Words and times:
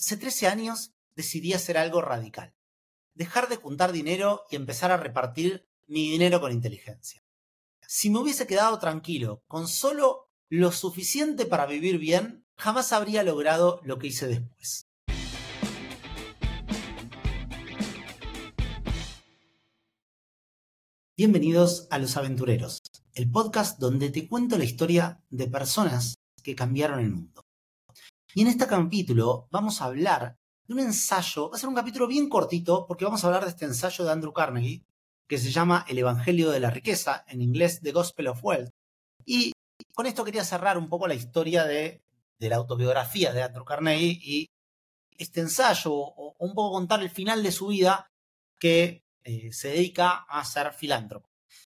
Hace 0.00 0.16
13 0.16 0.46
años 0.46 0.94
decidí 1.14 1.52
hacer 1.52 1.76
algo 1.76 2.00
radical. 2.00 2.54
Dejar 3.12 3.50
de 3.50 3.56
juntar 3.56 3.92
dinero 3.92 4.46
y 4.50 4.56
empezar 4.56 4.90
a 4.90 4.96
repartir 4.96 5.68
mi 5.88 6.10
dinero 6.10 6.40
con 6.40 6.52
inteligencia. 6.52 7.22
Si 7.86 8.08
me 8.08 8.18
hubiese 8.18 8.46
quedado 8.46 8.78
tranquilo 8.78 9.42
con 9.46 9.68
solo 9.68 10.30
lo 10.48 10.72
suficiente 10.72 11.44
para 11.44 11.66
vivir 11.66 11.98
bien, 11.98 12.46
jamás 12.56 12.94
habría 12.94 13.22
logrado 13.22 13.82
lo 13.84 13.98
que 13.98 14.06
hice 14.06 14.26
después. 14.26 14.86
Bienvenidos 21.14 21.88
a 21.90 21.98
Los 21.98 22.16
Aventureros, 22.16 22.80
el 23.12 23.30
podcast 23.30 23.78
donde 23.78 24.08
te 24.08 24.26
cuento 24.26 24.56
la 24.56 24.64
historia 24.64 25.22
de 25.28 25.46
personas 25.46 26.14
que 26.42 26.54
cambiaron 26.54 27.00
el 27.00 27.10
mundo. 27.10 27.49
Y 28.34 28.42
en 28.42 28.48
este 28.48 28.66
capítulo 28.66 29.48
vamos 29.50 29.80
a 29.80 29.86
hablar 29.86 30.36
de 30.66 30.74
un 30.74 30.80
ensayo, 30.80 31.50
va 31.50 31.56
a 31.56 31.58
ser 31.58 31.68
un 31.68 31.74
capítulo 31.74 32.06
bien 32.06 32.28
cortito 32.28 32.86
porque 32.86 33.04
vamos 33.04 33.24
a 33.24 33.26
hablar 33.26 33.42
de 33.44 33.50
este 33.50 33.64
ensayo 33.64 34.04
de 34.04 34.12
Andrew 34.12 34.32
Carnegie 34.32 34.84
que 35.26 35.38
se 35.38 35.50
llama 35.50 35.84
El 35.88 35.98
Evangelio 35.98 36.50
de 36.50 36.60
la 36.60 36.70
Riqueza, 36.70 37.24
en 37.28 37.42
inglés 37.42 37.80
The 37.82 37.92
Gospel 37.92 38.28
of 38.28 38.42
Wealth. 38.42 38.70
Y 39.24 39.52
con 39.94 40.06
esto 40.06 40.24
quería 40.24 40.44
cerrar 40.44 40.78
un 40.78 40.88
poco 40.88 41.08
la 41.08 41.14
historia 41.14 41.64
de, 41.64 42.02
la 42.38 42.56
autobiografía 42.56 43.32
de 43.32 43.42
Andrew 43.42 43.64
Carnegie 43.64 44.18
y 44.22 44.46
este 45.18 45.40
ensayo, 45.40 45.92
o, 45.92 46.34
un 46.38 46.54
poco 46.54 46.72
contar 46.72 47.00
el 47.02 47.10
final 47.10 47.42
de 47.42 47.52
su 47.52 47.68
vida 47.68 48.10
que 48.58 49.04
eh, 49.24 49.52
se 49.52 49.68
dedica 49.68 50.24
a 50.28 50.44
ser 50.44 50.72
filántropo. 50.72 51.28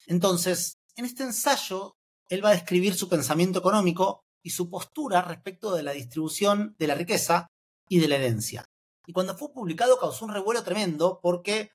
Entonces, 0.06 0.78
en 0.96 1.04
este 1.04 1.24
ensayo, 1.24 1.96
él 2.28 2.44
va 2.44 2.50
a 2.50 2.54
describir 2.54 2.94
su 2.94 3.08
pensamiento 3.08 3.58
económico 3.58 4.24
y 4.42 4.50
su 4.50 4.70
postura 4.70 5.22
respecto 5.22 5.74
de 5.74 5.82
la 5.82 5.92
distribución 5.92 6.74
de 6.78 6.86
la 6.86 6.94
riqueza 6.94 7.48
y 7.88 7.98
de 7.98 8.08
la 8.08 8.16
herencia. 8.16 8.64
Y 9.06 9.12
cuando 9.12 9.36
fue 9.36 9.52
publicado 9.52 9.98
causó 9.98 10.24
un 10.24 10.32
revuelo 10.32 10.62
tremendo 10.62 11.20
porque 11.22 11.72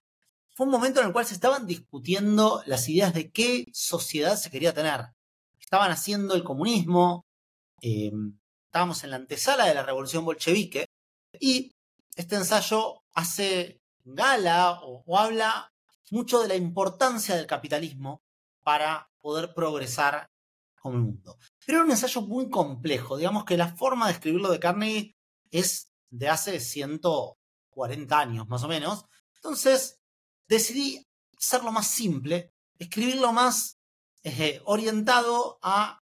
fue 0.55 0.65
un 0.65 0.71
momento 0.71 1.01
en 1.01 1.07
el 1.07 1.13
cual 1.13 1.25
se 1.25 1.33
estaban 1.33 1.67
discutiendo 1.67 2.63
las 2.65 2.87
ideas 2.87 3.13
de 3.13 3.31
qué 3.31 3.65
sociedad 3.73 4.37
se 4.37 4.49
quería 4.49 4.73
tener. 4.73 5.07
Estaban 5.59 5.91
haciendo 5.91 6.33
el 6.33 6.43
comunismo, 6.43 7.25
em, 7.81 8.39
estábamos 8.65 9.03
en 9.03 9.09
la 9.09 9.17
antesala 9.17 9.65
de 9.65 9.73
la 9.73 9.83
revolución 9.83 10.23
bolchevique 10.23 10.85
y 11.39 11.73
este 12.15 12.35
ensayo 12.37 13.01
hace 13.13 13.81
gala 14.05 14.79
o 14.81 15.17
habla 15.17 15.73
mucho 16.11 16.41
de 16.41 16.47
la 16.47 16.55
importancia 16.55 17.35
del 17.35 17.47
capitalismo 17.47 18.21
para 18.63 19.09
poder 19.21 19.53
progresar 19.53 20.27
como 20.79 20.95
el 20.95 21.03
mundo. 21.03 21.37
Pero 21.65 21.79
era 21.79 21.85
un 21.85 21.91
ensayo 21.91 22.21
muy 22.21 22.49
complejo. 22.49 23.17
Digamos 23.17 23.45
que 23.45 23.57
la 23.57 23.75
forma 23.75 24.07
de 24.07 24.13
escribirlo 24.13 24.51
de 24.51 24.59
Carnegie 24.59 25.15
es 25.51 25.89
de 26.09 26.29
hace 26.29 26.59
140 26.59 28.19
años 28.19 28.47
más 28.47 28.63
o 28.63 28.67
menos. 28.67 29.05
Entonces 29.35 29.99
decidí 30.47 31.05
hacerlo 31.37 31.71
más 31.71 31.89
simple, 31.89 32.51
escribirlo 32.77 33.31
más 33.31 33.77
eh, 34.23 34.61
orientado 34.65 35.59
a 35.61 35.99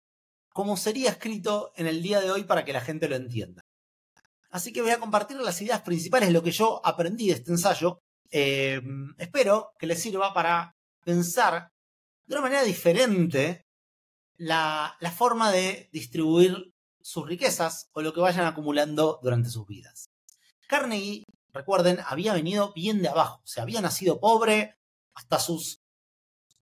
cómo 0.52 0.77
sería 0.77 1.11
escrito 1.11 1.72
en 1.77 1.86
el 1.86 2.02
día 2.02 2.20
de 2.20 2.30
hoy 2.30 2.45
para 2.45 2.64
que 2.64 2.72
la 2.72 2.80
gente 2.80 3.08
lo 3.08 3.17
entienda. 3.17 3.62
Así 4.50 4.72
que 4.72 4.83
voy 4.83 4.91
a 4.91 4.98
compartir 4.98 5.36
las 5.39 5.61
ideas 5.62 5.83
principales, 5.83 6.33
lo 6.33 6.42
que 6.42 6.50
yo 6.50 6.84
aprendí 6.84 7.28
de 7.28 7.34
este 7.34 7.52
ensayo. 7.52 8.00
Eh, 8.30 8.80
espero 9.19 9.72
que 9.78 9.86
les 9.86 10.02
sirva 10.02 10.34
para 10.34 10.74
pensar 11.05 11.70
de 12.27 12.34
una 12.34 12.42
manera 12.42 12.62
diferente 12.62 13.64
la, 14.41 14.96
forma 15.14 15.52
de 15.52 15.91
distribuir 15.92 16.72
sus 17.02 17.27
riquezas 17.27 17.91
o 17.92 18.00
lo 18.00 18.14
que 18.14 18.20
vayan 18.20 18.46
acumulando 18.46 19.20
durante 19.22 19.50
sus 19.50 19.66
vidas. 19.66 20.08
Carnegie, 20.66 21.24
recuerden, 21.52 21.98
había 22.06 22.33
venido 22.33 22.72
bien 22.72 23.02
de 23.02 23.08
abajo, 23.08 23.42
o 23.44 23.46
sea, 23.46 23.64
había 23.64 23.83
nacido 23.83 24.18
pobre, 24.18 24.78
hasta 25.14 25.38
sus 25.38 25.83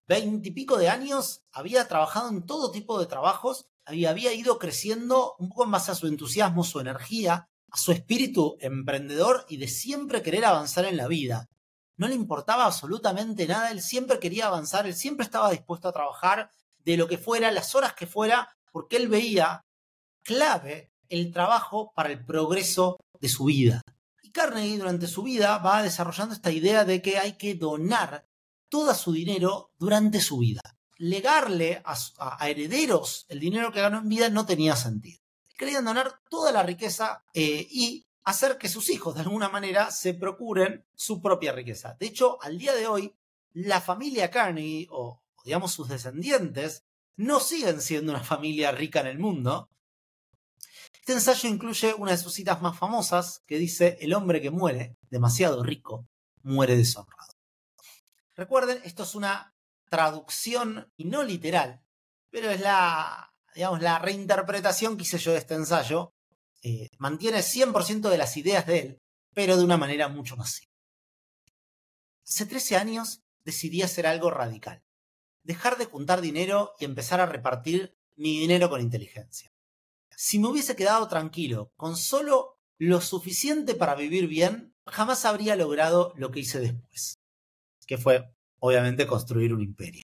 veintipico 0.07 0.77
de 0.77 0.89
años 0.89 1.43
había 1.51 1.87
trabajado 1.87 2.29
en 2.29 2.45
todo 2.45 2.71
tipo 2.71 2.99
de 2.99 3.05
trabajos 3.05 3.67
y 3.87 4.05
había 4.05 4.33
ido 4.33 4.59
creciendo 4.59 5.35
un 5.39 5.49
poco 5.49 5.63
en 5.63 5.71
base 5.71 5.91
a 5.91 5.95
su 5.95 6.07
entusiasmo, 6.07 6.63
su 6.63 6.79
energía, 6.79 7.47
a 7.71 7.77
su 7.77 7.91
espíritu 7.91 8.57
emprendedor 8.59 9.45
y 9.47 9.57
de 9.57 9.67
siempre 9.67 10.21
querer 10.21 10.43
avanzar 10.43 10.85
en 10.85 10.97
la 10.97 11.07
vida. 11.07 11.47
No 11.95 12.07
le 12.07 12.15
importaba 12.15 12.65
absolutamente 12.65 13.47
nada, 13.47 13.71
él 13.71 13.81
siempre 13.81 14.19
quería 14.19 14.47
avanzar, 14.47 14.85
él 14.85 14.95
siempre 14.95 15.23
estaba 15.23 15.51
dispuesto 15.51 15.87
a 15.87 15.93
trabajar 15.93 16.49
de 16.85 16.97
lo 16.97 17.07
que 17.07 17.17
fuera, 17.17 17.51
las 17.51 17.75
horas 17.75 17.93
que 17.93 18.07
fuera, 18.07 18.55
porque 18.71 18.97
él 18.97 19.07
veía 19.07 19.65
clave 20.23 20.91
el 21.09 21.31
trabajo 21.31 21.91
para 21.95 22.11
el 22.11 22.23
progreso 22.23 22.97
de 23.19 23.29
su 23.29 23.45
vida. 23.45 23.81
Y 24.21 24.31
Carnegie 24.31 24.77
durante 24.77 25.07
su 25.07 25.23
vida 25.23 25.57
va 25.57 25.83
desarrollando 25.83 26.35
esta 26.35 26.51
idea 26.51 26.85
de 26.85 27.01
que 27.01 27.17
hay 27.17 27.37
que 27.37 27.55
donar 27.55 28.27
todo 28.69 28.93
su 28.93 29.11
dinero 29.11 29.71
durante 29.77 30.21
su 30.21 30.37
vida. 30.39 30.61
Legarle 30.97 31.81
a, 31.85 32.47
herederos 32.47 33.25
el 33.29 33.39
dinero 33.39 33.71
que 33.71 33.81
ganó 33.81 33.99
en 33.99 34.09
vida 34.09 34.29
no 34.29 34.45
tenía 34.45 34.75
sentido. 34.75 35.19
Querían 35.57 35.85
donar 35.85 36.21
toda 36.29 36.51
la 36.51 36.63
riqueza 36.63 37.25
eh, 37.33 37.67
y 37.69 38.05
hacer 38.23 38.57
que 38.57 38.69
sus 38.69 38.89
hijos 38.89 39.15
de 39.15 39.21
alguna 39.21 39.49
manera 39.49 39.91
se 39.91 40.13
procuren 40.13 40.85
su 40.95 41.21
propia 41.21 41.51
riqueza. 41.51 41.97
De 41.99 42.05
hecho, 42.05 42.37
al 42.41 42.57
día 42.57 42.73
de 42.75 42.87
hoy, 42.87 43.15
la 43.53 43.81
familia 43.81 44.29
Carnegie 44.29 44.87
o 44.91 45.21
digamos 45.43 45.71
sus 45.71 45.87
descendientes, 45.87 46.83
no 47.19 47.41
siguen 47.41 47.81
siendo 47.81 48.13
una 48.13 48.23
familia 48.23 48.71
rica 48.71 49.01
en 49.01 49.07
el 49.07 49.19
mundo. 49.19 49.69
Este 50.93 51.13
ensayo 51.13 51.49
incluye 51.49 51.93
una 51.93 52.11
de 52.11 52.17
sus 52.17 52.33
citas 52.33 52.61
más 52.61 52.77
famosas 52.77 53.43
que 53.45 53.57
dice, 53.57 53.97
el 53.99 54.13
hombre 54.13 54.41
que 54.41 54.51
muere 54.51 54.95
demasiado 55.09 55.61
rico 55.61 56.07
muere 56.43 56.77
deshonrado. 56.77 57.33
Recuerden, 58.35 58.79
esto 58.85 59.03
es 59.03 59.15
una 59.15 59.53
traducción 59.89 60.91
y 60.95 61.05
no 61.05 61.23
literal, 61.23 61.81
pero 62.29 62.51
es 62.51 62.61
la, 62.61 63.33
digamos, 63.53 63.81
la 63.81 63.99
reinterpretación 63.99 64.95
que 64.95 65.03
hice 65.03 65.17
yo 65.17 65.33
de 65.33 65.39
este 65.39 65.55
ensayo. 65.55 66.13
Eh, 66.61 66.89
mantiene 66.99 67.39
100% 67.39 68.09
de 68.09 68.17
las 68.17 68.37
ideas 68.37 68.65
de 68.65 68.79
él, 68.79 69.01
pero 69.33 69.57
de 69.57 69.63
una 69.63 69.77
manera 69.77 70.07
mucho 70.07 70.37
más 70.37 70.51
simple. 70.51 70.77
Hace 72.25 72.45
13 72.45 72.77
años 72.77 73.21
decidí 73.43 73.81
hacer 73.81 74.07
algo 74.07 74.29
radical 74.29 74.83
dejar 75.49 75.79
de 75.79 75.85
juntar 75.85 76.21
dinero 76.21 76.75
y 76.79 76.85
empezar 76.85 77.19
a 77.19 77.25
repartir 77.25 77.97
mi 78.15 78.39
dinero 78.39 78.69
con 78.69 78.81
inteligencia. 78.81 79.51
Si 80.15 80.37
me 80.37 80.47
hubiese 80.47 80.75
quedado 80.75 81.07
tranquilo 81.07 81.71
con 81.75 81.97
solo 81.97 82.59
lo 82.77 83.01
suficiente 83.01 83.73
para 83.73 83.95
vivir 83.95 84.27
bien, 84.27 84.75
jamás 84.85 85.25
habría 85.25 85.55
logrado 85.55 86.13
lo 86.17 86.29
que 86.29 86.41
hice 86.41 86.59
después, 86.59 87.17
que 87.87 87.97
fue, 87.97 88.31
obviamente, 88.59 89.07
construir 89.07 89.51
un 89.51 89.61
imperio. 89.61 90.03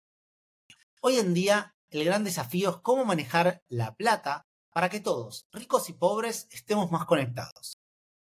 Hoy 1.01 1.17
en 1.17 1.33
día, 1.33 1.75
el 1.89 2.05
gran 2.05 2.23
desafío 2.23 2.69
es 2.69 2.77
cómo 2.83 3.03
manejar 3.03 3.63
la 3.67 3.95
plata 3.95 4.45
para 4.71 4.89
que 4.89 4.99
todos, 4.99 5.47
ricos 5.51 5.89
y 5.89 5.93
pobres, 5.93 6.47
estemos 6.51 6.91
más 6.91 7.05
conectados. 7.05 7.79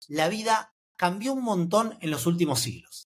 La 0.09 0.31
vida 0.31 0.75
cambió 0.97 1.35
un 1.35 1.45
montón 1.45 1.99
en 2.01 2.11
los 2.11 2.25
últimos 2.25 2.61
siglos. 2.61 3.09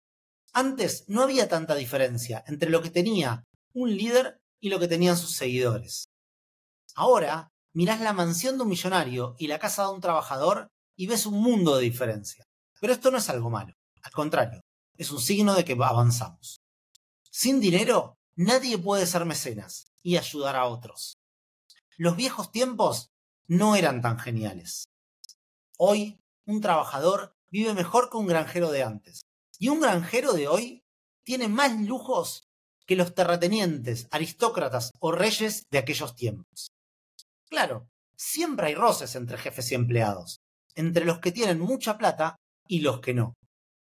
Antes 0.52 1.06
no 1.08 1.22
había 1.22 1.48
tanta 1.48 1.74
diferencia 1.74 2.44
entre 2.46 2.70
lo 2.70 2.82
que 2.82 2.90
tenía 2.90 3.48
un 3.72 3.97
líder 3.97 4.41
y 4.60 4.69
lo 4.69 4.78
que 4.78 4.88
tenían 4.88 5.16
sus 5.16 5.32
seguidores. 5.32 6.04
Ahora, 6.94 7.53
mirás 7.72 8.00
la 8.00 8.12
mansión 8.12 8.56
de 8.56 8.64
un 8.64 8.69
millonario 8.69 9.36
y 9.38 9.47
la 9.47 9.58
casa 9.58 9.84
de 9.84 9.92
un 9.92 10.00
trabajador 10.00 10.69
y 10.97 11.06
ves 11.06 11.26
un 11.26 11.41
mundo 11.41 11.76
de 11.76 11.84
diferencia. 11.84 12.44
Pero 12.81 12.92
esto 12.92 13.10
no 13.10 13.19
es 13.19 13.28
algo 13.28 13.50
malo, 13.50 13.75
al 14.03 14.12
contrario, 14.12 14.60
es 14.97 15.10
un 15.10 15.20
signo 15.20 15.54
de 15.54 15.64
que 15.64 15.72
avanzamos. 15.72 16.60
Sin 17.31 17.60
dinero, 17.60 18.16
nadie 18.34 18.78
puede 18.78 19.06
ser 19.06 19.25
mecenas 19.25 19.92
y 20.02 20.16
ayudar 20.16 20.56
a 20.56 20.66
otros. 20.66 21.16
Los 21.97 22.16
viejos 22.16 22.50
tiempos 22.50 23.10
no 23.47 23.76
eran 23.76 24.00
tan 24.00 24.19
geniales. 24.19 24.88
Hoy, 25.76 26.20
un 26.47 26.60
trabajador 26.60 27.37
vive 27.50 27.75
mejor 27.75 28.11
que 28.11 28.17
un 28.17 28.26
granjero 28.26 28.70
de 28.70 28.82
antes. 28.82 29.22
Y 29.58 29.69
un 29.69 29.81
granjero 29.81 30.32
de 30.32 30.49
hoy 30.49 30.84
tiene 31.25 31.49
más 31.49 31.78
lujos 31.81 32.50
que 32.90 32.96
los 32.96 33.14
terratenientes, 33.14 34.08
aristócratas 34.10 34.90
o 34.98 35.12
reyes 35.12 35.62
de 35.70 35.78
aquellos 35.78 36.16
tiempos. 36.16 36.72
Claro, 37.48 37.88
siempre 38.16 38.66
hay 38.66 38.75
roces 38.75 39.14
entre 39.14 39.38
jefes 39.38 39.70
y 39.70 39.76
empleados, 39.76 40.40
entre 40.75 41.04
los 41.04 41.20
que 41.20 41.31
tienen 41.31 41.60
mucha 41.60 41.96
plata 41.96 42.34
y 42.66 42.81
los 42.81 42.98
que 42.98 43.14
no. 43.14 43.34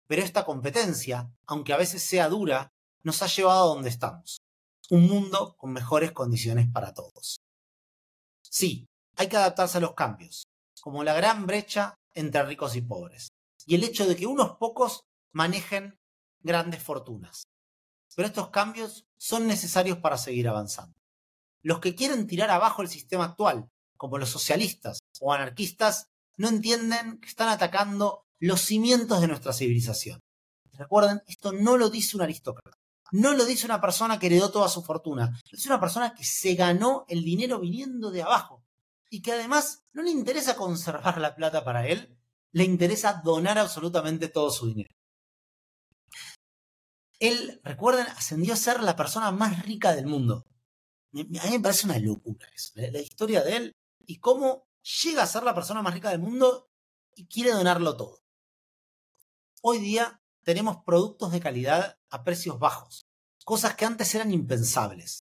Pero 0.07 0.23
esta 0.23 0.43
competencia, 0.43 1.31
aunque 1.47 1.71
a 1.71 1.77
veces 1.77 2.03
sea 2.03 2.27
dura, 2.27 2.67
nos 3.01 3.21
ha 3.21 3.27
llevado 3.27 3.63
a 3.63 3.75
donde 3.75 3.87
estamos. 3.87 4.41
Un 4.89 5.07
mundo 5.07 5.55
con 5.57 5.71
mejores 5.71 6.11
condiciones 6.11 6.67
para 6.69 6.93
todos. 6.93 7.37
Sí, 8.43 8.87
hay 9.15 9.29
que 9.29 9.37
adaptarse 9.37 9.77
a 9.77 9.81
los 9.81 9.93
cambios, 9.93 10.43
como 10.81 11.05
la 11.05 11.13
gran 11.13 11.47
brecha 11.47 11.95
entre 12.13 12.43
ricos 12.43 12.75
y 12.75 12.81
pobres, 12.81 13.29
y 13.65 13.75
el 13.75 13.85
hecho 13.85 14.05
de 14.05 14.17
que 14.17 14.27
unos 14.27 14.57
pocos 14.57 15.05
manejen 15.31 15.95
grandes 16.43 16.83
fortunas 16.83 17.45
pero 18.15 18.27
estos 18.27 18.49
cambios 18.49 19.05
son 19.17 19.47
necesarios 19.47 19.97
para 19.99 20.17
seguir 20.17 20.47
avanzando. 20.47 20.93
Los 21.63 21.79
que 21.79 21.95
quieren 21.95 22.27
tirar 22.27 22.49
abajo 22.49 22.81
el 22.81 22.89
sistema 22.89 23.25
actual, 23.25 23.69
como 23.97 24.17
los 24.17 24.29
socialistas 24.29 24.99
o 25.19 25.31
anarquistas, 25.31 26.07
no 26.37 26.49
entienden 26.49 27.19
que 27.19 27.27
están 27.27 27.49
atacando 27.49 28.25
los 28.39 28.61
cimientos 28.61 29.21
de 29.21 29.27
nuestra 29.27 29.53
civilización. 29.53 30.19
Recuerden, 30.73 31.21
esto 31.27 31.51
no 31.51 31.77
lo 31.77 31.89
dice 31.89 32.17
un 32.17 32.23
aristócrata. 32.23 32.77
No 33.11 33.33
lo 33.33 33.45
dice 33.45 33.65
una 33.65 33.81
persona 33.81 34.17
que 34.17 34.27
heredó 34.27 34.51
toda 34.51 34.69
su 34.69 34.81
fortuna. 34.81 35.27
Lo 35.27 35.55
dice 35.55 35.69
una 35.69 35.79
persona 35.79 36.15
que 36.15 36.23
se 36.23 36.55
ganó 36.55 37.05
el 37.09 37.23
dinero 37.23 37.59
viniendo 37.59 38.09
de 38.09 38.23
abajo. 38.23 38.63
Y 39.09 39.21
que 39.21 39.33
además 39.33 39.83
no 39.91 40.01
le 40.01 40.11
interesa 40.11 40.55
conservar 40.55 41.19
la 41.19 41.35
plata 41.35 41.63
para 41.63 41.85
él, 41.85 42.17
le 42.53 42.63
interesa 42.63 43.21
donar 43.23 43.59
absolutamente 43.59 44.29
todo 44.29 44.49
su 44.49 44.67
dinero. 44.67 44.89
Él, 47.21 47.61
recuerden, 47.63 48.07
ascendió 48.07 48.53
a 48.53 48.57
ser 48.57 48.81
la 48.81 48.95
persona 48.95 49.31
más 49.31 49.63
rica 49.63 49.93
del 49.93 50.07
mundo. 50.07 50.43
A 51.13 51.17
mí 51.17 51.51
me 51.51 51.59
parece 51.59 51.85
una 51.85 51.99
locura 51.99 52.47
eso, 52.55 52.71
la, 52.75 52.99
historia 52.99 53.43
de 53.43 53.57
él 53.57 53.75
y 54.07 54.17
cómo 54.17 54.65
llega 55.03 55.21
a 55.21 55.27
ser 55.27 55.43
la 55.43 55.53
persona 55.53 55.83
más 55.83 55.93
rica 55.93 56.09
del 56.09 56.19
mundo 56.19 56.71
y 57.15 57.27
quiere 57.27 57.51
donarlo 57.51 57.95
todo. 57.95 58.23
Hoy 59.61 59.77
día 59.77 60.19
tenemos 60.43 60.77
productos 60.83 61.31
de 61.31 61.39
calidad 61.39 61.99
a 62.09 62.23
precios 62.23 62.57
bajos, 62.57 63.05
cosas 63.45 63.75
que 63.75 63.85
antes 63.85 64.15
eran 64.15 64.31
impensables. 64.33 65.19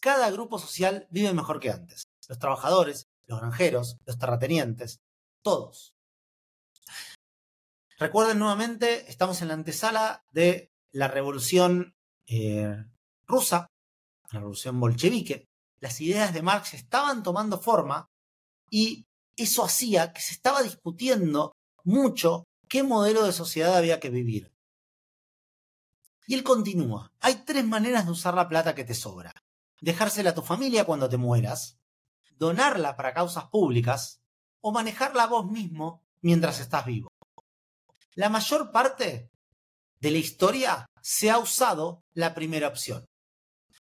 Cada 0.00 0.30
grupo 0.30 0.58
social 0.58 1.08
vive 1.10 1.32
mejor 1.32 1.58
que 1.58 1.70
antes. 1.70 2.04
Los 2.28 2.38
trabajadores, 2.38 3.06
los 3.24 3.40
granjeros, 3.40 3.96
los 4.04 4.18
terratenientes, 4.18 5.00
todos. 5.42 5.94
Recuerden 7.98 8.38
nuevamente, 8.38 9.10
estamos 9.10 9.40
en 9.40 9.48
la 9.48 9.54
antesala 9.54 10.26
de 10.32 10.69
la 10.92 11.08
revolución 11.08 11.94
eh, 12.26 12.84
rusa, 13.26 13.68
la 14.30 14.40
revolución 14.40 14.78
bolchevique. 14.80 15.46
Las 15.80 16.00
ideas 16.00 16.34
de 16.34 16.42
Marx 16.42 16.74
estaban 16.74 17.22
tomando 17.22 17.58
forma 17.58 18.08
y 18.70 19.06
eso 19.36 19.64
hacía 19.64 20.12
que 20.12 20.20
se 20.20 20.34
estaba 20.34 20.62
discutiendo 20.62 21.52
mucho 21.84 22.44
qué 22.68 22.82
modelo 22.82 23.24
de 23.24 23.32
sociedad 23.32 23.76
había 23.76 23.98
que 23.98 24.10
vivir. 24.10 24.52
Y 26.26 26.34
él 26.34 26.44
continúa. 26.44 27.12
Hay 27.20 27.44
tres 27.44 27.64
maneras 27.64 28.04
de 28.04 28.12
usar 28.12 28.34
la 28.34 28.48
plata 28.48 28.74
que 28.74 28.84
te 28.84 28.94
sobra. 28.94 29.32
Dejársela 29.80 30.30
a 30.30 30.34
tu 30.34 30.42
familia 30.42 30.84
cuando 30.84 31.08
te 31.08 31.16
mueras, 31.16 31.78
donarla 32.36 32.96
para 32.96 33.14
causas 33.14 33.46
públicas 33.46 34.20
o 34.60 34.70
manejarla 34.70 35.26
vos 35.26 35.50
mismo 35.50 36.04
mientras 36.20 36.60
estás 36.60 36.84
vivo. 36.84 37.08
La 38.14 38.28
mayor 38.28 38.70
parte 38.70 39.29
de 40.00 40.10
la 40.10 40.18
historia 40.18 40.86
se 41.02 41.30
ha 41.30 41.38
usado 41.38 42.02
la 42.12 42.34
primera 42.34 42.68
opción. 42.68 43.06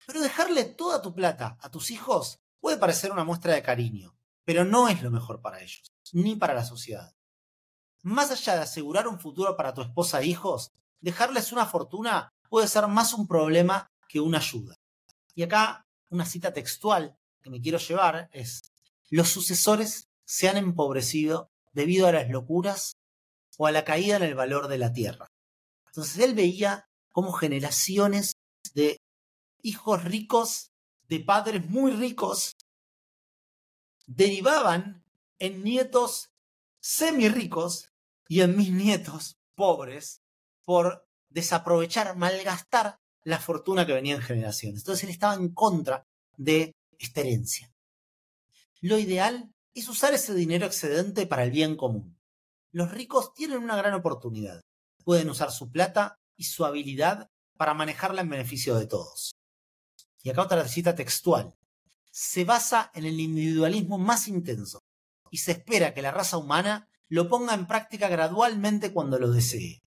Pero 0.06 0.20
dejarle 0.20 0.64
toda 0.64 1.02
tu 1.02 1.14
plata 1.14 1.58
a 1.60 1.70
tus 1.70 1.90
hijos 1.90 2.38
puede 2.60 2.78
parecer 2.78 3.12
una 3.12 3.24
muestra 3.24 3.54
de 3.54 3.62
cariño, 3.62 4.16
pero 4.44 4.64
no 4.64 4.88
es 4.88 5.02
lo 5.02 5.10
mejor 5.10 5.42
para 5.42 5.60
ellos, 5.60 5.92
ni 6.12 6.34
para 6.34 6.54
la 6.54 6.64
sociedad. 6.64 7.12
Más 8.02 8.30
allá 8.30 8.54
de 8.54 8.62
asegurar 8.62 9.06
un 9.06 9.20
futuro 9.20 9.56
para 9.56 9.74
tu 9.74 9.82
esposa 9.82 10.20
e 10.20 10.26
hijos, 10.26 10.70
dejarles 11.00 11.52
una 11.52 11.66
fortuna 11.66 12.32
puede 12.48 12.68
ser 12.68 12.86
más 12.88 13.12
un 13.12 13.28
problema 13.28 13.86
que 14.08 14.20
una 14.20 14.38
ayuda. 14.38 14.76
Y 15.34 15.42
acá 15.42 15.86
una 16.08 16.24
cita 16.24 16.54
textual 16.54 17.16
que 17.42 17.50
me 17.50 17.60
quiero 17.60 17.78
llevar 17.78 18.30
es, 18.32 18.62
los 19.10 19.28
sucesores 19.28 20.08
se 20.24 20.48
han 20.48 20.56
empobrecido 20.56 21.50
debido 21.72 22.06
a 22.06 22.12
las 22.12 22.30
locuras 22.30 22.96
o 23.58 23.66
a 23.66 23.72
la 23.72 23.84
caída 23.84 24.16
en 24.16 24.22
el 24.22 24.34
valor 24.34 24.68
de 24.68 24.78
la 24.78 24.92
tierra. 24.92 25.26
Entonces 25.88 26.18
él 26.18 26.34
veía 26.34 26.88
cómo 27.12 27.32
generaciones 27.32 28.34
de 28.74 28.98
hijos 29.62 30.04
ricos, 30.04 30.70
de 31.08 31.20
padres 31.20 31.68
muy 31.68 31.92
ricos, 31.92 32.54
derivaban 34.06 35.04
en 35.38 35.62
nietos 35.62 36.30
semi 36.80 37.28
ricos 37.28 37.92
y 38.28 38.40
en 38.40 38.56
mis 38.56 38.70
nietos 38.70 39.36
pobres 39.54 40.22
por 40.64 41.06
desaprovechar, 41.28 42.16
malgastar 42.16 42.98
la 43.24 43.38
fortuna 43.38 43.86
que 43.86 43.92
venía 43.92 44.14
en 44.14 44.22
generaciones. 44.22 44.80
Entonces 44.80 45.04
él 45.04 45.10
estaba 45.10 45.34
en 45.34 45.52
contra 45.52 46.06
de 46.36 46.74
esta 46.98 47.20
herencia. 47.20 47.72
Lo 48.80 48.98
ideal 48.98 49.52
es 49.74 49.88
usar 49.88 50.14
ese 50.14 50.34
dinero 50.34 50.66
excedente 50.66 51.26
para 51.26 51.44
el 51.44 51.50
bien 51.50 51.76
común. 51.76 52.16
Los 52.70 52.90
ricos 52.90 53.34
tienen 53.34 53.58
una 53.58 53.76
gran 53.76 53.94
oportunidad. 53.94 54.60
Pueden 55.08 55.30
usar 55.30 55.50
su 55.52 55.70
plata 55.70 56.20
y 56.36 56.44
su 56.44 56.66
habilidad 56.66 57.30
para 57.56 57.72
manejarla 57.72 58.20
en 58.20 58.28
beneficio 58.28 58.76
de 58.76 58.86
todos. 58.86 59.34
Y 60.22 60.28
acá 60.28 60.42
otra 60.42 60.68
cita 60.68 60.94
textual. 60.94 61.56
Se 62.10 62.44
basa 62.44 62.90
en 62.92 63.06
el 63.06 63.18
individualismo 63.18 63.96
más 63.96 64.28
intenso 64.28 64.80
y 65.30 65.38
se 65.38 65.52
espera 65.52 65.94
que 65.94 66.02
la 66.02 66.10
raza 66.10 66.36
humana 66.36 66.90
lo 67.08 67.26
ponga 67.30 67.54
en 67.54 67.66
práctica 67.66 68.08
gradualmente 68.08 68.92
cuando 68.92 69.18
lo 69.18 69.30
desee. 69.30 69.80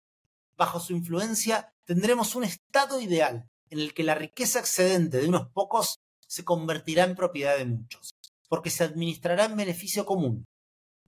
Bajo 0.55 0.79
su 0.79 0.93
influencia 0.93 1.73
tendremos 1.83 2.35
un 2.35 2.45
estado 2.45 3.01
ideal 3.01 3.45
en 3.69 3.79
el 3.79 3.93
que 3.93 4.03
la 4.03 4.15
riqueza 4.15 4.59
excedente 4.59 5.17
de 5.17 5.27
unos 5.27 5.49
pocos 5.49 5.99
se 6.27 6.45
convertirá 6.45 7.03
en 7.03 7.17
propiedad 7.17 7.57
de 7.57 7.65
muchos, 7.65 8.11
porque 8.47 8.69
se 8.69 8.85
administrará 8.85 9.43
en 9.43 9.57
beneficio 9.57 10.05
común. 10.05 10.45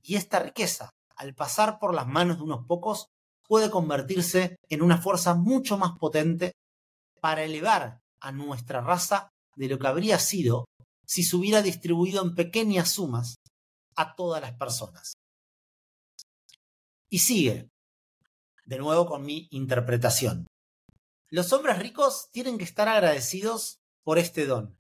Y 0.02 0.16
esta 0.16 0.40
riqueza, 0.40 0.90
al 1.16 1.36
pasar 1.36 1.78
por 1.78 1.94
las 1.94 2.08
manos 2.08 2.38
de 2.38 2.44
unos 2.46 2.66
pocos, 2.66 3.12
puede 3.50 3.72
convertirse 3.72 4.58
en 4.70 4.84
una 4.84 5.02
fuerza 5.02 5.34
mucho 5.34 5.76
más 5.76 5.98
potente 5.98 6.54
para 7.20 7.44
elevar 7.44 8.00
a 8.22 8.32
nuestra 8.32 8.80
raza 8.80 9.32
de 9.56 9.68
lo 9.68 9.80
que 9.80 9.88
habría 9.88 10.20
sido 10.20 10.66
si 11.08 11.24
se 11.24 11.36
hubiera 11.36 11.64
distribuido 11.64 12.22
en 12.22 12.36
pequeñas 12.36 12.92
sumas 12.92 13.38
a 13.96 14.14
todas 14.14 14.40
las 14.40 14.54
personas. 14.54 15.14
Y 17.10 17.20
sigue, 17.20 17.70
de 18.66 18.78
nuevo 18.78 19.08
con 19.08 19.26
mi 19.26 19.48
interpretación. 19.50 20.46
Los 21.32 21.52
hombres 21.52 21.80
ricos 21.80 22.30
tienen 22.32 22.60
que 22.60 22.66
estar 22.66 22.88
agradecidos 22.88 23.80
por 24.04 24.20
este 24.20 24.46
don. 24.46 24.78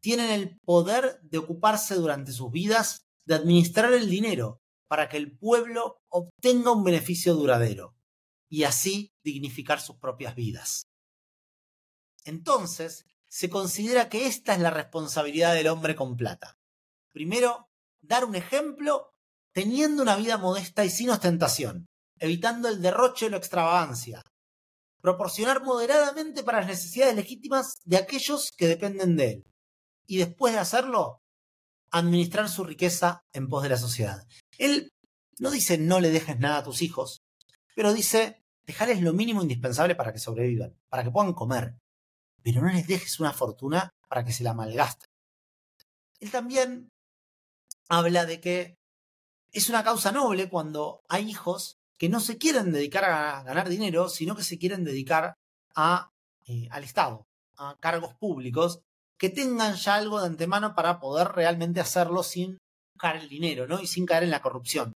Tienen 0.00 0.30
el 0.30 0.58
poder 0.64 1.20
de 1.20 1.36
ocuparse 1.36 1.94
durante 1.96 2.32
sus 2.32 2.50
vidas 2.50 3.02
de 3.26 3.34
administrar 3.34 3.92
el 3.92 4.08
dinero 4.08 4.58
para 4.88 5.10
que 5.10 5.18
el 5.18 5.36
pueblo 5.36 5.98
obtenga 6.08 6.72
un 6.72 6.82
beneficio 6.82 7.34
duradero 7.34 7.95
y 8.48 8.64
así 8.64 9.12
dignificar 9.22 9.80
sus 9.80 9.96
propias 9.96 10.34
vidas. 10.34 10.86
Entonces, 12.24 13.04
se 13.28 13.50
considera 13.50 14.08
que 14.08 14.26
esta 14.26 14.54
es 14.54 14.60
la 14.60 14.70
responsabilidad 14.70 15.54
del 15.54 15.68
hombre 15.68 15.94
con 15.94 16.16
plata. 16.16 16.58
Primero, 17.12 17.68
dar 18.00 18.24
un 18.24 18.34
ejemplo 18.34 19.12
teniendo 19.52 20.02
una 20.02 20.16
vida 20.16 20.38
modesta 20.38 20.84
y 20.84 20.90
sin 20.90 21.10
ostentación, 21.10 21.86
evitando 22.18 22.68
el 22.68 22.82
derroche 22.82 23.26
o 23.26 23.30
la 23.30 23.38
extravagancia. 23.38 24.22
Proporcionar 25.00 25.62
moderadamente 25.62 26.42
para 26.42 26.58
las 26.60 26.68
necesidades 26.68 27.14
legítimas 27.14 27.76
de 27.84 27.96
aquellos 27.96 28.50
que 28.56 28.68
dependen 28.68 29.16
de 29.16 29.30
él. 29.30 29.44
Y 30.06 30.18
después 30.18 30.52
de 30.52 30.60
hacerlo, 30.60 31.22
administrar 31.90 32.48
su 32.48 32.64
riqueza 32.64 33.24
en 33.32 33.48
pos 33.48 33.62
de 33.62 33.70
la 33.70 33.76
sociedad. 33.76 34.26
Él 34.58 34.92
no 35.38 35.50
dice 35.50 35.78
no 35.78 36.00
le 36.00 36.10
dejes 36.10 36.38
nada 36.38 36.58
a 36.58 36.64
tus 36.64 36.82
hijos, 36.82 37.22
pero 37.74 37.92
dice 37.92 38.42
dejarles 38.66 39.00
lo 39.00 39.12
mínimo 39.12 39.42
indispensable 39.42 39.94
para 39.94 40.12
que 40.12 40.18
sobrevivan, 40.18 40.76
para 40.88 41.04
que 41.04 41.10
puedan 41.10 41.32
comer, 41.32 41.76
pero 42.42 42.60
no 42.62 42.68
les 42.68 42.86
dejes 42.86 43.20
una 43.20 43.32
fortuna 43.32 43.90
para 44.08 44.24
que 44.24 44.32
se 44.32 44.44
la 44.44 44.54
malgasten. 44.54 45.08
Él 46.20 46.30
también 46.30 46.88
habla 47.88 48.26
de 48.26 48.40
que 48.40 48.76
es 49.52 49.68
una 49.68 49.84
causa 49.84 50.12
noble 50.12 50.48
cuando 50.48 51.02
hay 51.08 51.28
hijos 51.28 51.78
que 51.98 52.08
no 52.08 52.20
se 52.20 52.38
quieren 52.38 52.72
dedicar 52.72 53.04
a 53.04 53.42
ganar 53.42 53.68
dinero, 53.68 54.08
sino 54.08 54.36
que 54.36 54.42
se 54.42 54.58
quieren 54.58 54.84
dedicar 54.84 55.34
a, 55.74 56.10
eh, 56.46 56.68
al 56.70 56.84
Estado, 56.84 57.26
a 57.56 57.76
cargos 57.80 58.14
públicos, 58.14 58.80
que 59.18 59.30
tengan 59.30 59.74
ya 59.76 59.94
algo 59.94 60.20
de 60.20 60.26
antemano 60.26 60.74
para 60.74 61.00
poder 61.00 61.28
realmente 61.28 61.80
hacerlo 61.80 62.22
sin 62.22 62.58
buscar 62.94 63.16
el 63.16 63.28
dinero, 63.28 63.66
¿no? 63.66 63.80
Y 63.80 63.86
sin 63.86 64.04
caer 64.04 64.24
en 64.24 64.30
la 64.30 64.42
corrupción. 64.42 64.92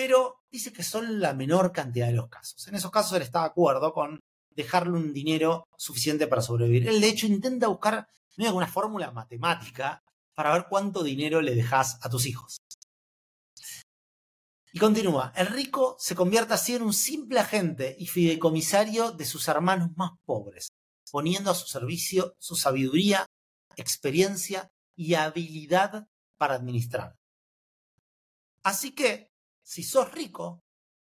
Pero 0.00 0.44
dice 0.50 0.72
que 0.72 0.82
son 0.82 1.20
la 1.20 1.34
menor 1.34 1.72
cantidad 1.72 2.06
de 2.06 2.14
los 2.14 2.30
casos. 2.30 2.66
En 2.66 2.74
esos 2.74 2.90
casos 2.90 3.12
él 3.12 3.20
está 3.20 3.40
de 3.40 3.48
acuerdo 3.48 3.92
con 3.92 4.18
dejarle 4.48 4.96
un 4.96 5.12
dinero 5.12 5.68
suficiente 5.76 6.26
para 6.26 6.40
sobrevivir. 6.40 6.88
Él, 6.88 7.02
de 7.02 7.08
hecho, 7.10 7.26
intenta 7.26 7.66
buscar 7.68 8.08
una 8.38 8.66
fórmula 8.66 9.10
matemática 9.10 10.02
para 10.34 10.54
ver 10.54 10.68
cuánto 10.70 11.02
dinero 11.02 11.42
le 11.42 11.54
dejas 11.54 11.98
a 12.00 12.08
tus 12.08 12.24
hijos. 12.24 12.62
Y 14.72 14.78
continúa, 14.78 15.34
el 15.36 15.48
rico 15.48 15.96
se 15.98 16.14
convierte 16.14 16.54
así 16.54 16.74
en 16.74 16.82
un 16.82 16.94
simple 16.94 17.38
agente 17.38 17.94
y 17.98 18.06
fideicomisario 18.06 19.12
de 19.12 19.26
sus 19.26 19.48
hermanos 19.48 19.90
más 19.96 20.12
pobres, 20.24 20.70
poniendo 21.10 21.50
a 21.50 21.54
su 21.54 21.66
servicio 21.66 22.34
su 22.38 22.56
sabiduría, 22.56 23.26
experiencia 23.76 24.72
y 24.96 25.12
habilidad 25.12 26.06
para 26.38 26.54
administrar. 26.54 27.18
Así 28.62 28.94
que, 28.94 29.29
si 29.70 29.84
sos 29.84 30.10
rico, 30.10 30.64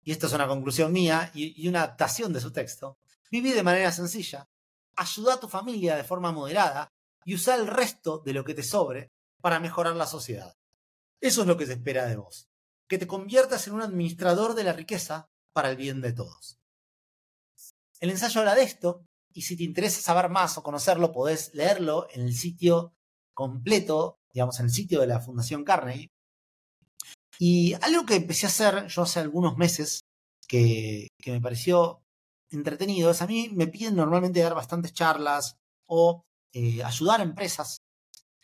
y 0.02 0.14
esta 0.14 0.28
es 0.28 0.34
una 0.34 0.48
conclusión 0.48 0.94
mía 0.94 1.30
y, 1.34 1.68
una 1.68 1.80
adaptación 1.80 2.32
de 2.32 2.40
su 2.40 2.54
texto, 2.54 2.98
Viví 3.30 3.52
de 3.52 3.64
manera 3.64 3.92
sencilla, 3.92 4.48
ayuda 4.96 5.34
a 5.34 5.40
tu 5.42 5.50
familia 5.50 5.98
de 5.98 6.06
forma 6.06 6.32
moderada 6.32 6.94
y 7.26 7.36
usa 7.36 7.56
el 7.56 7.68
resto 7.68 8.20
de 8.20 8.32
lo 8.32 8.46
que 8.46 8.54
te 8.54 8.64
sobre 8.64 9.12
para 9.42 9.60
mejorar 9.60 9.96
la 9.98 10.06
sociedad. 10.06 10.56
Eso 11.20 11.42
es 11.42 11.48
lo 11.48 11.58
que 11.58 11.66
se 11.66 11.74
espera 11.74 12.06
de 12.06 12.16
vos. 12.16 12.48
que 12.88 13.00
te 13.00 13.08
conviertas 13.08 13.68
en 13.68 13.74
un 13.74 13.82
administrador 13.82 14.54
de 14.54 14.64
la 14.64 14.72
riqueza 14.72 15.28
para 15.52 15.72
el 15.72 15.76
bien 15.76 16.00
de 16.00 16.14
todos. 16.14 16.60
El 18.00 18.12
ensayo 18.12 18.40
habla 18.40 18.56
de 18.56 18.64
esto, 18.64 19.06
y 19.34 19.42
si 19.42 19.58
te 19.58 19.64
interesa 19.64 20.00
saber 20.02 20.30
más 20.30 20.58
o 20.58 20.64
conocerlo, 20.64 21.12
podés 21.12 21.54
leerlo 21.56 22.08
en 22.12 22.22
el 22.22 22.34
sitio 22.34 22.94
completo, 23.34 24.20
digamos, 24.32 24.60
en 24.60 24.68
el 24.68 24.72
sitio 24.72 25.02
de 25.02 25.08
la 25.08 25.20
Fundación 25.20 25.66
Carnegie. 25.66 26.15
Y 27.40 27.74
algo 27.82 28.06
que 28.06 28.16
empecé 28.16 28.46
a 28.46 28.50
hacer 28.50 28.88
yo 28.88 29.02
hace 29.04 29.20
algunos 29.20 29.58
meses, 29.58 30.02
que, 30.48 31.10
me 31.26 31.42
pareció 31.42 32.04
entretenido, 32.50 33.12
es 33.12 33.22
a 33.22 33.28
mí 33.28 33.50
me 33.50 33.68
piden 33.68 33.96
normalmente 33.96 34.40
dar 34.40 34.56
bastantes 34.56 34.94
charlas 34.94 35.58
o 35.88 36.24
eh, 36.54 36.84
ayudar 36.84 37.20
a 37.20 37.24
empresas. 37.24 37.78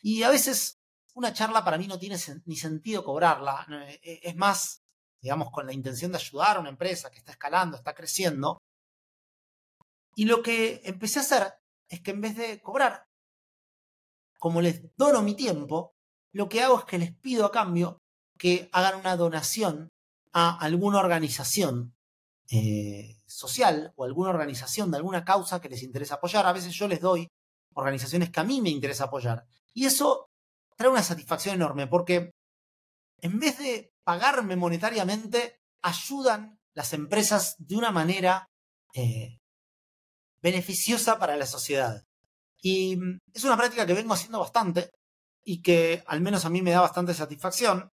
Y 0.01 0.23
a 0.23 0.29
veces 0.29 0.77
una 1.13 1.33
charla 1.33 1.63
para 1.63 1.77
mí 1.77 1.87
no 1.87 1.99
tiene 1.99 2.17
ni 2.45 2.55
sentido 2.55 3.03
cobrarla. 3.03 3.65
Eh, 4.01 4.19
es 4.23 4.35
más, 4.35 4.81
digamos, 5.21 5.51
con 5.51 5.65
la 5.65 5.73
intención 5.73 6.11
de 6.11 6.17
ayudar 6.17 6.57
a 6.57 6.59
una 6.59 6.69
empresa 6.69 7.11
que 7.11 7.19
está 7.19 7.31
escalando, 7.31 7.77
está 7.77 7.93
creciendo. 7.93 8.57
Y 10.15 10.25
lo 10.25 10.41
que 10.41 10.81
empecé 10.83 11.19
a 11.19 11.21
hacer 11.21 11.53
es 11.87 12.01
que 12.01 12.11
en 12.11 12.21
vez 12.21 12.35
de 12.35 12.61
cobrar, 12.61 13.05
como 14.39 14.61
les 14.61 14.81
dono 14.95 15.21
mi 15.21 15.35
tiempo, 15.35 15.93
lo 16.33 16.49
que 16.49 16.61
hago 16.61 16.79
es 16.79 16.85
que 16.85 16.97
les 16.97 17.13
pido 17.15 17.45
a 17.45 17.51
cambio 17.51 18.00
que 18.41 18.69
hagan 18.71 18.99
una 19.01 19.15
donación 19.15 19.89
a 20.33 20.57
alguna 20.57 20.97
organización 20.97 21.93
eh, 22.49 23.21
social 23.27 23.93
o 23.95 24.03
alguna 24.03 24.31
organización 24.31 24.89
de 24.89 24.97
alguna 24.97 25.23
causa 25.23 25.61
que 25.61 25.69
les 25.69 25.83
interesa 25.83 26.15
apoyar. 26.15 26.47
A 26.47 26.53
veces 26.53 26.73
yo 26.73 26.87
les 26.87 27.01
doy 27.01 27.27
organizaciones 27.75 28.31
que 28.31 28.39
a 28.39 28.43
mí 28.43 28.59
me 28.59 28.71
interesa 28.71 29.03
apoyar. 29.03 29.45
Y 29.75 29.85
eso 29.85 30.25
trae 30.75 30.89
una 30.89 31.03
satisfacción 31.03 31.53
enorme 31.53 31.85
porque 31.85 32.31
en 33.21 33.39
vez 33.39 33.59
de 33.59 33.91
pagarme 34.03 34.55
monetariamente, 34.55 35.59
ayudan 35.83 36.57
las 36.73 36.93
empresas 36.93 37.53
de 37.59 37.75
una 37.75 37.91
manera 37.91 38.47
eh, 38.95 39.37
beneficiosa 40.41 41.19
para 41.19 41.35
la 41.35 41.45
sociedad. 41.45 42.01
Y 42.59 42.95
mm, 42.95 43.19
es 43.35 43.43
una 43.43 43.55
práctica 43.55 43.85
que 43.85 43.93
vengo 43.93 44.15
haciendo 44.15 44.39
bastante 44.39 44.89
y 45.43 45.61
que 45.61 46.03
al 46.07 46.21
menos 46.21 46.43
a 46.45 46.49
mí 46.49 46.63
me 46.63 46.71
da 46.71 46.81
bastante 46.81 47.13
satisfacción. 47.13 47.91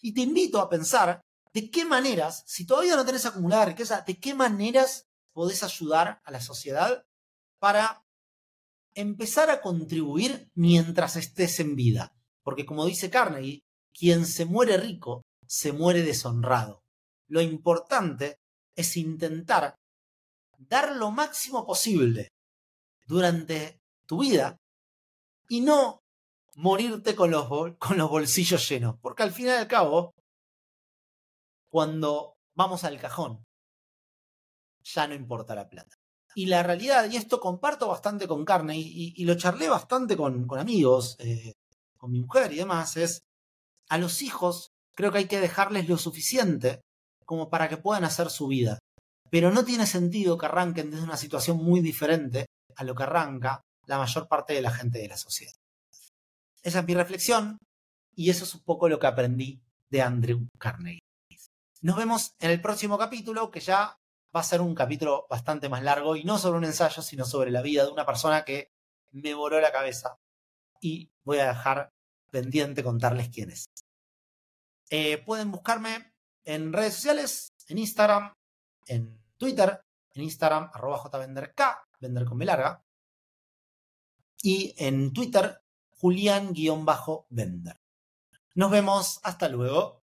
Y 0.00 0.14
te 0.14 0.20
invito 0.20 0.60
a 0.60 0.68
pensar 0.68 1.20
de 1.52 1.70
qué 1.70 1.84
maneras, 1.84 2.44
si 2.46 2.66
todavía 2.66 2.96
no 2.96 3.04
tenés 3.04 3.26
acumulada 3.26 3.66
riqueza, 3.66 4.02
de 4.06 4.18
qué 4.18 4.34
maneras 4.34 5.06
podés 5.32 5.62
ayudar 5.62 6.20
a 6.24 6.30
la 6.30 6.40
sociedad 6.40 7.04
para 7.58 8.04
empezar 8.94 9.50
a 9.50 9.60
contribuir 9.60 10.50
mientras 10.54 11.16
estés 11.16 11.60
en 11.60 11.76
vida. 11.76 12.12
Porque 12.42 12.66
como 12.66 12.86
dice 12.86 13.10
Carnegie, 13.10 13.62
quien 13.92 14.26
se 14.26 14.44
muere 14.44 14.76
rico 14.76 15.22
se 15.46 15.72
muere 15.72 16.02
deshonrado. 16.02 16.82
Lo 17.26 17.40
importante 17.40 18.36
es 18.74 18.96
intentar 18.96 19.74
dar 20.58 20.96
lo 20.96 21.10
máximo 21.10 21.66
posible 21.66 22.28
durante 23.06 23.80
tu 24.06 24.20
vida 24.20 24.56
y 25.48 25.60
no 25.60 26.00
morirte 26.58 27.14
con 27.14 27.30
los, 27.30 27.48
con 27.78 27.96
los 27.96 28.10
bolsillos 28.10 28.68
llenos. 28.68 28.96
Porque 29.00 29.22
al 29.22 29.32
fin 29.32 29.46
y 29.46 29.50
al 29.50 29.68
cabo, 29.68 30.12
cuando 31.70 32.34
vamos 32.54 32.84
al 32.84 32.98
cajón, 32.98 33.44
ya 34.82 35.06
no 35.06 35.14
importa 35.14 35.54
la 35.54 35.68
plata. 35.68 35.96
Y 36.34 36.46
la 36.46 36.62
realidad, 36.62 37.10
y 37.10 37.16
esto 37.16 37.40
comparto 37.40 37.88
bastante 37.88 38.28
con 38.28 38.44
Carne, 38.44 38.76
y, 38.76 39.24
lo 39.24 39.34
charlé 39.34 39.68
bastante 39.68 40.16
con, 40.16 40.46
amigos, 40.58 41.16
eh, 41.18 41.54
con 41.96 42.10
mi 42.10 42.20
mujer 42.20 42.52
y 42.52 42.56
demás, 42.56 42.96
es 42.96 43.22
a 43.88 43.98
los 43.98 44.22
hijos 44.22 44.70
creo 44.94 45.12
que 45.12 45.18
hay 45.18 45.28
que 45.28 45.40
dejarles 45.40 45.88
lo 45.88 45.96
suficiente 45.96 46.80
como 47.24 47.50
para 47.50 47.68
que 47.68 47.76
puedan 47.76 48.04
hacer 48.04 48.30
su 48.30 48.48
vida. 48.48 48.78
Pero 49.30 49.50
no 49.50 49.64
tiene 49.64 49.86
sentido 49.86 50.38
que 50.38 50.46
arranquen 50.46 50.90
desde 50.90 51.04
una 51.04 51.16
situación 51.16 51.58
muy 51.58 51.80
diferente 51.80 52.46
a 52.76 52.84
lo 52.84 52.94
que 52.94 53.04
arranca 53.04 53.62
la 53.86 53.98
mayor 53.98 54.28
parte 54.28 54.54
de 54.54 54.62
la 54.62 54.70
gente 54.70 54.98
de 54.98 55.08
la 55.08 55.16
sociedad. 55.16 55.54
Esa 56.62 56.80
es 56.80 56.86
mi 56.86 56.94
reflexión 56.94 57.58
y 58.14 58.30
eso 58.30 58.44
es 58.44 58.54
un 58.54 58.62
poco 58.62 58.88
lo 58.88 58.98
que 58.98 59.06
aprendí 59.06 59.60
de 59.90 60.02
Andrew 60.02 60.48
Carnegie. 60.58 61.00
Nos 61.80 61.96
vemos 61.96 62.34
en 62.40 62.50
el 62.50 62.60
próximo 62.60 62.98
capítulo, 62.98 63.50
que 63.50 63.60
ya 63.60 63.96
va 64.34 64.40
a 64.40 64.44
ser 64.44 64.60
un 64.60 64.74
capítulo 64.74 65.26
bastante 65.30 65.68
más 65.68 65.82
largo 65.82 66.16
y 66.16 66.24
no 66.24 66.36
sobre 66.36 66.58
un 66.58 66.64
ensayo, 66.64 67.02
sino 67.02 67.24
sobre 67.24 67.50
la 67.50 67.62
vida 67.62 67.84
de 67.84 67.92
una 67.92 68.04
persona 68.04 68.44
que 68.44 68.72
me 69.12 69.34
voló 69.34 69.60
la 69.60 69.72
cabeza. 69.72 70.16
Y 70.80 71.10
voy 71.24 71.38
a 71.38 71.48
dejar 71.48 71.90
pendiente 72.30 72.82
contarles 72.82 73.28
quién 73.28 73.50
es. 73.50 73.66
Eh, 74.90 75.18
pueden 75.18 75.52
buscarme 75.52 76.12
en 76.44 76.72
redes 76.72 76.94
sociales, 76.94 77.52
en 77.68 77.78
Instagram, 77.78 78.32
en 78.86 79.20
Twitter, 79.36 79.80
en 80.14 80.22
Instagram, 80.22 80.70
arroba 80.72 80.98
jvenderk, 80.98 81.54
vender 82.00 82.24
con 82.24 82.38
B 82.38 82.44
larga. 82.44 82.82
Y 84.42 84.74
en 84.78 85.12
Twitter, 85.12 85.60
Julián-Vender. 86.00 87.76
Nos 88.54 88.70
vemos, 88.70 89.20
hasta 89.22 89.48
luego. 89.48 90.02